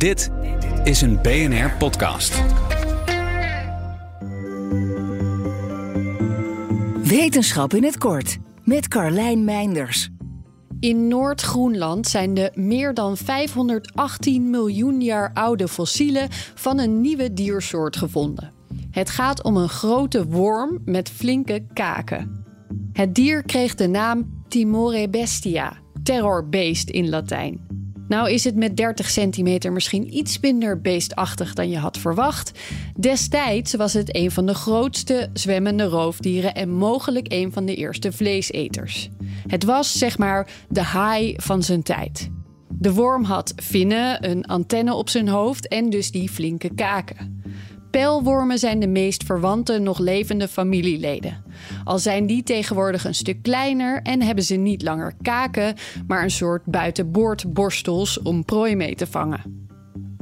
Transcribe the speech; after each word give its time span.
Dit 0.00 0.30
is 0.84 1.00
een 1.00 1.18
BNR 1.22 1.70
podcast. 1.78 2.42
Wetenschap 7.02 7.74
in 7.74 7.84
het 7.84 7.98
kort 7.98 8.38
met 8.64 8.88
Carlijn 8.88 9.44
Meinders. 9.44 10.10
In 10.78 11.08
Noord-Groenland 11.08 12.06
zijn 12.06 12.34
de 12.34 12.50
meer 12.54 12.94
dan 12.94 13.16
518 13.16 14.50
miljoen 14.50 15.00
jaar 15.00 15.30
oude 15.34 15.68
fossielen 15.68 16.28
van 16.54 16.78
een 16.78 17.00
nieuwe 17.00 17.32
diersoort 17.32 17.96
gevonden. 17.96 18.52
Het 18.90 19.10
gaat 19.10 19.42
om 19.42 19.56
een 19.56 19.68
grote 19.68 20.26
worm 20.26 20.78
met 20.84 21.10
flinke 21.10 21.66
kaken. 21.72 22.44
Het 22.92 23.14
dier 23.14 23.42
kreeg 23.42 23.74
de 23.74 23.88
naam 23.88 24.44
Timore 24.48 25.08
bestia, 25.08 25.72
terrorbeest 26.02 26.90
in 26.90 27.08
Latijn. 27.08 27.69
Nou 28.10 28.30
is 28.30 28.44
het 28.44 28.56
met 28.56 28.76
30 28.76 29.10
centimeter 29.10 29.72
misschien 29.72 30.16
iets 30.16 30.40
minder 30.40 30.80
beestachtig 30.80 31.54
dan 31.54 31.70
je 31.70 31.78
had 31.78 31.98
verwacht. 31.98 32.52
Destijds 32.96 33.74
was 33.74 33.92
het 33.92 34.16
een 34.16 34.30
van 34.30 34.46
de 34.46 34.54
grootste 34.54 35.28
zwemmende 35.32 35.84
roofdieren 35.84 36.54
en 36.54 36.70
mogelijk 36.70 37.32
een 37.32 37.52
van 37.52 37.66
de 37.66 37.74
eerste 37.74 38.12
vleeseters. 38.12 39.08
Het 39.46 39.64
was 39.64 39.98
zeg 39.98 40.18
maar 40.18 40.50
de 40.68 40.82
haai 40.82 41.34
van 41.36 41.62
zijn 41.62 41.82
tijd. 41.82 42.30
De 42.68 42.92
worm 42.92 43.24
had 43.24 43.52
vinnen, 43.56 44.30
een 44.30 44.44
antenne 44.44 44.94
op 44.94 45.08
zijn 45.08 45.28
hoofd 45.28 45.68
en 45.68 45.90
dus 45.90 46.10
die 46.10 46.28
flinke 46.28 46.74
kaken. 46.74 47.42
Pijlwormen 47.90 48.58
zijn 48.58 48.80
de 48.80 48.86
meest 48.86 49.24
verwante 49.24 49.78
nog 49.78 49.98
levende 49.98 50.48
familieleden. 50.48 51.44
Al 51.84 51.98
zijn 51.98 52.26
die 52.26 52.42
tegenwoordig 52.42 53.04
een 53.04 53.14
stuk 53.14 53.42
kleiner 53.42 54.02
en 54.02 54.22
hebben 54.22 54.44
ze 54.44 54.54
niet 54.54 54.82
langer 54.82 55.14
kaken, 55.22 55.74
maar 56.06 56.22
een 56.22 56.30
soort 56.30 56.64
buitenboordborstels 56.64 58.22
om 58.22 58.44
prooi 58.44 58.76
mee 58.76 58.94
te 58.94 59.06
vangen. 59.06 59.68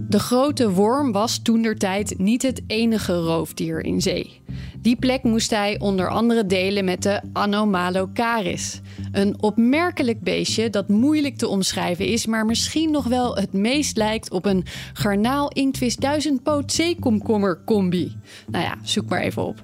De 0.09 0.19
grote 0.19 0.71
worm 0.71 1.13
was 1.13 1.43
toentertijd 1.43 2.19
niet 2.19 2.43
het 2.43 2.63
enige 2.67 3.13
roofdier 3.13 3.85
in 3.85 4.01
zee. 4.01 4.41
Die 4.89 4.97
plek 4.97 5.23
moest 5.23 5.51
hij 5.51 5.79
onder 5.79 6.09
andere 6.09 6.47
delen 6.47 6.85
met 6.85 7.03
de 7.03 7.21
Anomalocaris. 7.33 8.81
Een 9.13 9.43
opmerkelijk 9.43 10.21
beestje 10.21 10.71
dat 10.71 10.89
moeilijk 10.89 11.37
te 11.37 11.49
omschrijven 11.49 12.07
is, 12.07 12.27
maar 12.27 12.47
misschien 12.47 12.91
nog 12.91 13.05
wel 13.05 13.37
het 13.37 13.53
meest 13.53 13.97
lijkt 13.97 14.31
op 14.31 14.45
een 14.45 14.65
garnaal-inktvis 14.93 15.97
duizendpoot 15.97 16.73
zeekomkommer 16.73 17.63
combi. 17.65 18.17
Nou 18.51 18.65
ja, 18.65 18.75
zoek 18.83 19.09
maar 19.09 19.21
even 19.21 19.45
op. 19.45 19.61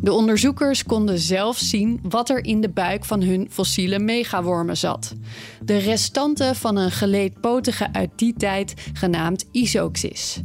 De 0.00 0.12
onderzoekers 0.12 0.84
konden 0.84 1.18
zelf 1.18 1.58
zien 1.58 2.00
wat 2.02 2.28
er 2.30 2.44
in 2.44 2.60
de 2.60 2.70
buik 2.70 3.04
van 3.04 3.22
hun 3.22 3.46
fossiele 3.50 3.98
megawormen 3.98 4.76
zat. 4.76 5.14
De 5.64 5.76
restanten 5.76 6.56
van 6.56 6.76
een 6.76 6.90
geleedpotige 6.90 7.92
uit 7.92 8.10
die 8.16 8.34
tijd 8.34 8.74
genaamd 8.92 9.44
Isoxis. 9.52 10.42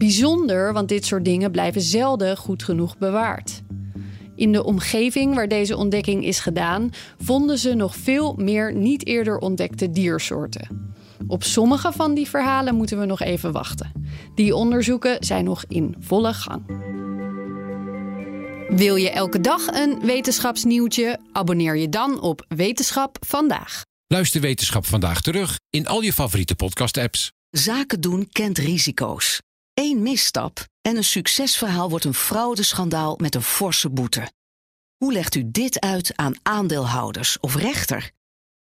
Bijzonder, 0.00 0.72
want 0.72 0.88
dit 0.88 1.04
soort 1.04 1.24
dingen 1.24 1.50
blijven 1.50 1.80
zelden 1.80 2.36
goed 2.36 2.62
genoeg 2.62 2.98
bewaard. 2.98 3.62
In 4.34 4.52
de 4.52 4.64
omgeving 4.64 5.34
waar 5.34 5.48
deze 5.48 5.76
ontdekking 5.76 6.24
is 6.24 6.38
gedaan, 6.38 6.90
vonden 7.18 7.58
ze 7.58 7.74
nog 7.74 7.96
veel 7.96 8.34
meer 8.36 8.74
niet 8.74 9.06
eerder 9.06 9.38
ontdekte 9.38 9.90
diersoorten. 9.90 10.92
Op 11.26 11.42
sommige 11.42 11.92
van 11.92 12.14
die 12.14 12.28
verhalen 12.28 12.74
moeten 12.74 12.98
we 12.98 13.04
nog 13.04 13.20
even 13.20 13.52
wachten. 13.52 13.92
Die 14.34 14.54
onderzoeken 14.54 15.16
zijn 15.24 15.44
nog 15.44 15.64
in 15.68 15.94
volle 15.98 16.34
gang. 16.34 16.62
Wil 18.68 18.96
je 18.96 19.10
elke 19.10 19.40
dag 19.40 19.66
een 19.66 20.00
wetenschapsnieuwtje? 20.02 21.18
Abonneer 21.32 21.76
je 21.76 21.88
dan 21.88 22.20
op 22.20 22.44
Wetenschap 22.48 23.16
vandaag. 23.26 23.82
Luister 24.06 24.40
Wetenschap 24.40 24.86
vandaag 24.86 25.20
terug 25.20 25.58
in 25.70 25.86
al 25.86 26.00
je 26.00 26.12
favoriete 26.12 26.54
podcast-apps. 26.54 27.32
Zaken 27.50 28.00
doen 28.00 28.28
kent 28.32 28.58
risico's. 28.58 29.40
Eén 29.74 30.02
misstap 30.02 30.64
en 30.80 30.96
een 30.96 31.04
succesverhaal 31.04 31.90
wordt 31.90 32.04
een 32.04 32.14
fraudeschandaal 32.14 33.16
met 33.16 33.34
een 33.34 33.42
forse 33.42 33.90
boete. 33.90 34.32
Hoe 34.96 35.12
legt 35.12 35.34
u 35.34 35.50
dit 35.50 35.80
uit 35.80 36.16
aan 36.16 36.34
aandeelhouders 36.42 37.40
of 37.40 37.54
rechter? 37.54 38.10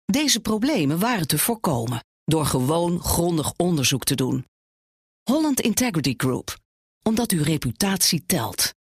Deze 0.04 0.40
problemen 0.40 0.98
waren 0.98 1.26
te 1.26 1.38
voorkomen 1.38 2.04
door 2.24 2.46
gewoon 2.46 3.00
grondig 3.00 3.52
onderzoek 3.56 4.04
te 4.04 4.14
doen. 4.14 4.46
Holland 5.22 5.60
Integrity 5.60 6.14
Group, 6.16 6.56
omdat 7.02 7.30
uw 7.30 7.42
reputatie 7.42 8.26
telt. 8.26 8.74